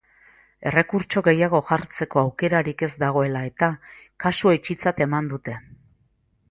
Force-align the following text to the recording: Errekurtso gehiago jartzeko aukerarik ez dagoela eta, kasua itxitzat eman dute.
Errekurtso 0.69 1.21
gehiago 1.27 1.59
jartzeko 1.67 2.21
aukerarik 2.23 2.81
ez 2.89 2.91
dagoela 3.05 3.45
eta, 3.51 3.71
kasua 4.27 4.57
itxitzat 4.61 5.05
eman 5.09 5.31
dute. 5.37 5.61